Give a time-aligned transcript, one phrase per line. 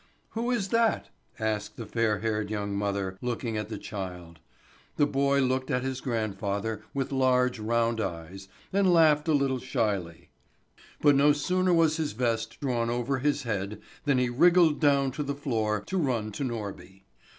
[0.29, 4.39] "Who is that?" asked the fair haired young mother, looking at the child.
[4.95, 10.29] The boy looked at his grandfather with large, round eyes, and laughed a little shyly;
[11.01, 15.21] but no sooner was his vest drawn over his head than he wriggled down to
[15.21, 17.03] the floor to run to Norby.